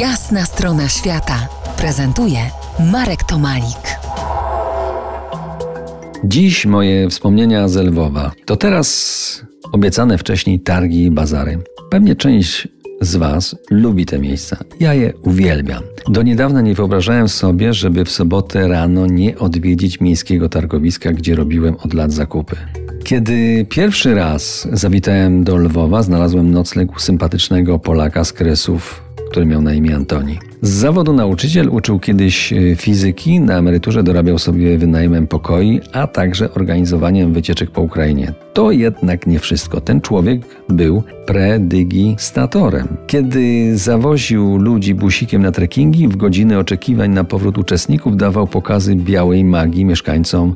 Jasna 0.00 0.44
strona 0.44 0.88
świata 0.88 1.48
prezentuje 1.78 2.38
Marek 2.92 3.24
Tomalik. 3.24 3.98
Dziś 6.24 6.66
moje 6.66 7.08
wspomnienia 7.08 7.68
z 7.68 7.76
Lwowa. 7.76 8.32
To 8.44 8.56
teraz 8.56 9.42
obiecane 9.72 10.18
wcześniej 10.18 10.60
targi 10.60 11.04
i 11.04 11.10
bazary. 11.10 11.58
Pewnie 11.90 12.16
część 12.16 12.68
z 13.00 13.16
Was 13.16 13.56
lubi 13.70 14.06
te 14.06 14.18
miejsca. 14.18 14.56
Ja 14.80 14.94
je 14.94 15.12
uwielbiam. 15.22 15.82
Do 16.08 16.22
niedawna 16.22 16.60
nie 16.60 16.74
wyobrażałem 16.74 17.28
sobie, 17.28 17.72
żeby 17.72 18.04
w 18.04 18.10
sobotę 18.10 18.68
rano 18.68 19.06
nie 19.06 19.38
odwiedzić 19.38 20.00
miejskiego 20.00 20.48
targowiska, 20.48 21.12
gdzie 21.12 21.34
robiłem 21.34 21.76
od 21.84 21.94
lat 21.94 22.12
zakupy. 22.12 22.56
Kiedy 23.04 23.66
pierwszy 23.68 24.14
raz 24.14 24.68
zawitałem 24.72 25.44
do 25.44 25.56
Lwowa, 25.56 26.02
znalazłem 26.02 26.50
nocleg 26.50 26.96
u 26.96 26.98
sympatycznego 26.98 27.78
Polaka 27.78 28.24
z 28.24 28.32
Kresów, 28.32 29.05
który 29.36 29.46
miał 29.46 29.62
na 29.62 29.74
imię 29.74 29.96
Antoni. 29.96 30.38
Z 30.62 30.68
zawodu 30.70 31.12
nauczyciel 31.12 31.68
uczył 31.68 31.98
kiedyś 31.98 32.52
e, 32.52 32.76
fizyki, 32.76 33.40
na 33.40 33.58
emeryturze 33.58 34.02
dorabiał 34.02 34.38
sobie 34.38 34.78
wynajmem 34.78 35.26
pokoi, 35.26 35.80
a 35.92 36.06
także 36.06 36.54
organizowaniem 36.54 37.32
wycieczek 37.32 37.70
po 37.70 37.82
Ukrainie. 37.82 38.32
To 38.52 38.70
jednak 38.70 39.26
nie 39.26 39.38
wszystko. 39.38 39.80
Ten 39.80 40.00
człowiek 40.00 40.40
był 40.68 41.02
predygistatorem. 41.26 42.88
Kiedy 43.06 43.78
zawoził 43.78 44.56
ludzi 44.56 44.94
busikiem 44.94 45.42
na 45.42 45.52
trekkingi, 45.52 46.08
w 46.08 46.16
godziny 46.16 46.58
oczekiwań 46.58 47.10
na 47.10 47.24
powrót 47.24 47.58
uczestników 47.58 48.16
dawał 48.16 48.46
pokazy 48.46 48.94
białej 48.94 49.44
magii 49.44 49.84
mieszkańcom 49.84 50.54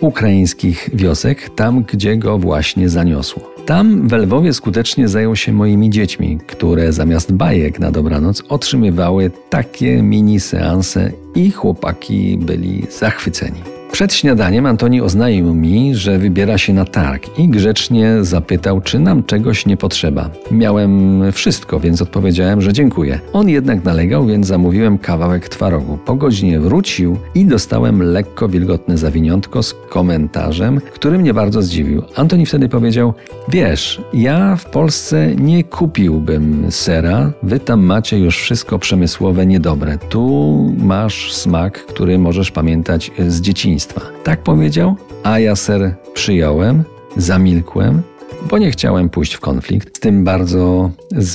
ukraińskich 0.00 0.90
wiosek, 0.94 1.50
tam 1.56 1.82
gdzie 1.82 2.16
go 2.16 2.38
właśnie 2.38 2.88
zaniosło. 2.88 3.51
Tam 3.66 4.08
w 4.08 4.12
Lwowie 4.12 4.52
skutecznie 4.52 5.08
zajął 5.08 5.36
się 5.36 5.52
moimi 5.52 5.90
dziećmi, 5.90 6.38
które 6.46 6.92
zamiast 6.92 7.32
bajek 7.32 7.78
na 7.78 7.90
dobranoc 7.90 8.42
otrzymywały 8.48 9.30
takie 9.50 10.02
mini 10.02 10.40
seanse 10.40 11.12
i 11.34 11.50
chłopaki 11.50 12.38
byli 12.38 12.86
zachwyceni. 12.90 13.81
Przed 13.92 14.14
śniadaniem 14.14 14.66
Antoni 14.66 15.00
oznajmił 15.00 15.54
mi, 15.54 15.94
że 15.94 16.18
wybiera 16.18 16.58
się 16.58 16.72
na 16.72 16.84
targ 16.84 17.38
i 17.38 17.48
grzecznie 17.48 18.16
zapytał, 18.20 18.80
czy 18.80 18.98
nam 18.98 19.24
czegoś 19.24 19.66
nie 19.66 19.76
potrzeba. 19.76 20.30
Miałem 20.50 21.22
wszystko, 21.32 21.80
więc 21.80 22.02
odpowiedziałem, 22.02 22.60
że 22.60 22.72
dziękuję. 22.72 23.20
On 23.32 23.48
jednak 23.48 23.84
nalegał, 23.84 24.26
więc 24.26 24.46
zamówiłem 24.46 24.98
kawałek 24.98 25.48
twarogu. 25.48 25.98
Po 26.04 26.14
godzinie 26.14 26.60
wrócił 26.60 27.16
i 27.34 27.44
dostałem 27.44 28.02
lekko 28.02 28.48
wilgotne 28.48 28.98
zawiniątko 28.98 29.62
z 29.62 29.74
komentarzem, 29.88 30.80
który 30.94 31.18
mnie 31.18 31.34
bardzo 31.34 31.62
zdziwił. 31.62 32.02
Antoni 32.16 32.46
wtedy 32.46 32.68
powiedział: 32.68 33.14
Wiesz, 33.48 34.00
ja 34.14 34.56
w 34.56 34.64
Polsce 34.64 35.36
nie 35.36 35.64
kupiłbym 35.64 36.66
sera, 36.70 37.32
wy 37.42 37.60
tam 37.60 37.80
macie 37.80 38.18
już 38.18 38.38
wszystko 38.38 38.78
przemysłowe 38.78 39.46
niedobre. 39.46 39.98
Tu 39.98 40.74
masz 40.78 41.32
smak, 41.32 41.86
który 41.86 42.18
możesz 42.18 42.50
pamiętać 42.50 43.10
z 43.28 43.40
dzieciństwa. 43.40 43.81
Tak 44.24 44.42
powiedział, 44.42 44.96
a 45.22 45.38
ja 45.38 45.56
ser 45.56 45.94
przyjąłem, 46.14 46.84
zamilkłem, 47.16 48.02
bo 48.50 48.58
nie 48.58 48.70
chciałem 48.70 49.08
pójść 49.08 49.34
w 49.34 49.40
konflikt 49.40 49.96
z 49.96 50.00
tym 50.00 50.24
bardzo 50.24 50.90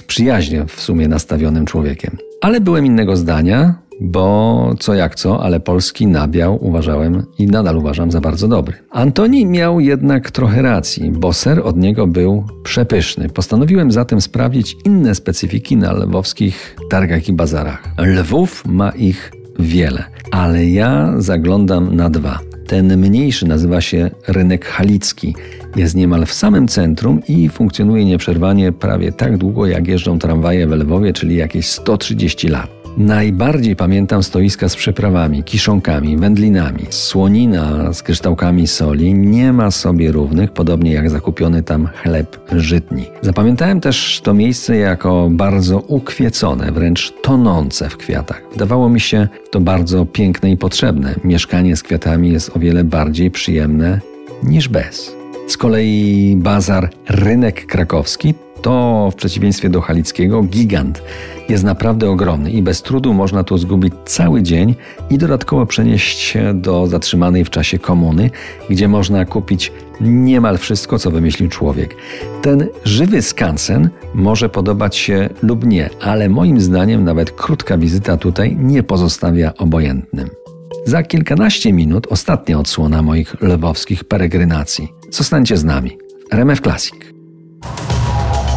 przyjaźnie 0.07 0.65
w 0.65 0.81
sumie 0.81 1.07
nastawionym 1.07 1.65
człowiekiem. 1.65 2.17
Ale 2.41 2.61
byłem 2.61 2.85
innego 2.85 3.17
zdania, 3.17 3.75
bo 4.01 4.73
co 4.79 4.93
jak 4.93 5.15
co, 5.15 5.43
ale 5.43 5.59
polski 5.59 6.07
nabiał 6.07 6.65
uważałem 6.65 7.23
i 7.37 7.47
nadal 7.47 7.77
uważam 7.77 8.11
za 8.11 8.21
bardzo 8.21 8.47
dobry. 8.47 8.75
Antoni 8.91 9.45
miał 9.45 9.79
jednak 9.79 10.31
trochę 10.31 10.61
racji, 10.61 11.11
bo 11.11 11.33
ser 11.33 11.59
od 11.59 11.77
niego 11.77 12.07
był 12.07 12.43
przepyszny. 12.63 13.29
Postanowiłem 13.29 13.91
zatem 13.91 14.21
sprawdzić 14.21 14.77
inne 14.85 15.15
specyfiki 15.15 15.77
na 15.77 15.93
lwowskich 15.93 16.75
targach 16.89 17.29
i 17.29 17.33
bazarach. 17.33 17.83
Lwów 17.97 18.65
ma 18.65 18.89
ich 18.89 19.31
wiele, 19.59 20.03
ale 20.31 20.65
ja 20.65 21.13
zaglądam 21.17 21.95
na 21.95 22.09
dwa. 22.09 22.39
Ten 22.67 22.97
mniejszy 22.97 23.47
nazywa 23.47 23.81
się 23.81 24.09
Rynek 24.27 24.65
Halicki. 24.65 25.35
Jest 25.75 25.95
niemal 25.95 26.25
w 26.25 26.33
samym 26.33 26.67
centrum 26.67 27.21
i 27.27 27.49
funkcjonuje 27.49 28.05
nieprzerwanie 28.05 28.71
prawie 28.71 29.11
tak 29.11 29.37
długo, 29.37 29.65
jak 29.65 29.87
jeżdżą 29.87 30.19
tramwaje 30.19 30.67
w 30.67 30.71
Lwowie, 30.71 31.13
czyli 31.13 31.35
jakieś 31.35 31.67
130 31.67 32.47
lat. 32.47 32.76
Najbardziej 32.97 33.75
pamiętam 33.75 34.23
stoiska 34.23 34.69
z 34.69 34.75
przeprawami, 34.75 35.43
kiszonkami, 35.43 36.17
wędlinami. 36.17 36.85
Słonina 36.89 37.93
z 37.93 38.03
kryształkami 38.03 38.67
soli 38.67 39.13
nie 39.13 39.53
ma 39.53 39.71
sobie 39.71 40.11
równych, 40.11 40.51
podobnie 40.51 40.93
jak 40.93 41.09
zakupiony 41.09 41.63
tam 41.63 41.87
chleb 41.87 42.39
żytni. 42.51 43.05
Zapamiętałem 43.21 43.81
też 43.81 44.21
to 44.23 44.33
miejsce 44.33 44.77
jako 44.77 45.29
bardzo 45.31 45.79
ukwiecone, 45.79 46.71
wręcz 46.71 47.13
tonące 47.21 47.89
w 47.89 47.97
kwiatach. 47.97 48.41
Wydawało 48.51 48.89
mi 48.89 48.99
się 48.99 49.27
to 49.51 49.59
bardzo 49.59 50.05
piękne 50.05 50.51
i 50.51 50.57
potrzebne. 50.57 51.15
Mieszkanie 51.23 51.75
z 51.75 51.83
kwiatami 51.83 52.29
jest 52.29 52.55
o 52.55 52.59
wiele 52.59 52.83
bardziej 52.83 53.31
przyjemne 53.31 53.99
niż 54.43 54.67
bez. 54.67 55.15
Z 55.47 55.57
kolei 55.57 56.35
bazar 56.37 56.89
Rynek 57.09 57.65
Krakowski 57.65 58.33
to 58.61 59.09
w 59.11 59.15
przeciwieństwie 59.15 59.69
do 59.69 59.81
Halickiego 59.81 60.43
gigant. 60.43 61.03
Jest 61.49 61.63
naprawdę 61.63 62.09
ogromny 62.09 62.51
i 62.51 62.61
bez 62.61 62.81
trudu 62.81 63.13
można 63.13 63.43
tu 63.43 63.57
zgubić 63.57 63.93
cały 64.05 64.43
dzień 64.43 64.75
i 65.09 65.17
dodatkowo 65.17 65.65
przenieść 65.65 66.19
się 66.19 66.53
do 66.53 66.87
zatrzymanej 66.87 67.45
w 67.45 67.49
czasie 67.49 67.79
komuny, 67.79 68.29
gdzie 68.69 68.87
można 68.87 69.25
kupić 69.25 69.71
niemal 70.01 70.57
wszystko, 70.57 70.99
co 70.99 71.11
wymyślił 71.11 71.49
człowiek. 71.49 71.95
Ten 72.41 72.67
żywy 72.83 73.21
skansen 73.21 73.89
może 74.13 74.49
podobać 74.49 74.95
się 74.95 75.29
lub 75.43 75.65
nie, 75.65 75.89
ale 76.01 76.29
moim 76.29 76.61
zdaniem 76.61 77.03
nawet 77.03 77.31
krótka 77.31 77.77
wizyta 77.77 78.17
tutaj 78.17 78.57
nie 78.59 78.83
pozostawia 78.83 79.53
obojętnym. 79.57 80.29
Za 80.85 81.03
kilkanaście 81.03 81.73
minut 81.73 82.07
ostatnia 82.09 82.59
odsłona 82.59 83.01
moich 83.01 83.41
lwowskich 83.41 84.03
peregrynacji. 84.03 84.93
Zostańcie 85.11 85.57
z 85.57 85.63
nami. 85.63 85.97
RMF 86.31 86.61
Classic. 86.61 86.95